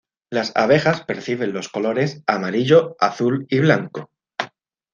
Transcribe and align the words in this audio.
Las 0.31 0.51
abejas 0.55 1.03
perciben 1.05 1.53
los 1.53 1.69
colores 1.69 2.23
amarillo, 2.25 2.95
azul 2.99 3.45
y 3.49 3.59
blanco. 3.59 4.09